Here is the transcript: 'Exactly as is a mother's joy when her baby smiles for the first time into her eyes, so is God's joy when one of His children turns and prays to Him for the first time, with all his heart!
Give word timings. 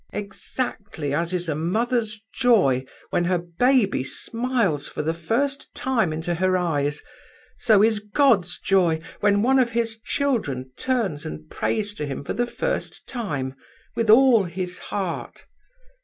'Exactly 0.13 1.13
as 1.13 1.31
is 1.31 1.47
a 1.47 1.53
mother's 1.53 2.23
joy 2.33 2.83
when 3.11 3.25
her 3.25 3.37
baby 3.37 4.03
smiles 4.03 4.87
for 4.87 5.03
the 5.03 5.13
first 5.13 5.67
time 5.75 6.11
into 6.11 6.33
her 6.33 6.57
eyes, 6.57 7.03
so 7.59 7.83
is 7.83 7.99
God's 7.99 8.57
joy 8.57 8.99
when 9.19 9.43
one 9.43 9.59
of 9.59 9.69
His 9.69 9.99
children 9.99 10.71
turns 10.75 11.23
and 11.23 11.47
prays 11.51 11.93
to 11.93 12.07
Him 12.07 12.23
for 12.23 12.33
the 12.33 12.47
first 12.47 13.07
time, 13.07 13.53
with 13.95 14.09
all 14.09 14.45
his 14.45 14.79
heart! 14.79 15.45